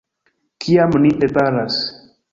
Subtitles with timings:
[0.65, 1.81] -Kiam mi preparas